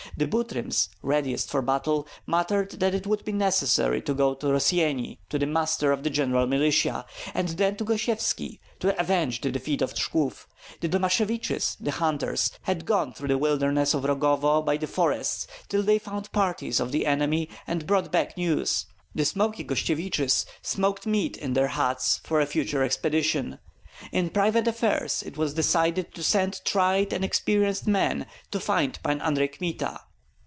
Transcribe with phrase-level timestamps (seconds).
[0.17, 5.19] The Butryms, readiest for battle, muttered that it would be necessary to go to Rossyeni
[5.29, 9.81] to the muster of the general militia, and then to Gosyevski, to avenge the defeat
[9.81, 10.47] of Shklov;
[10.81, 15.81] the Domasheviches, the hunters, had gone through the wilderness of Rogovo by the forests till
[15.81, 21.37] they found parties of the enemy and brought back news; the Smoky Gostsyeviches smoked meat
[21.37, 23.59] in their huts for a future expedition.
[24.11, 29.19] In private affairs it was decided to send tried and experienced men to find Pan
[29.21, 30.01] Andrei Kmita.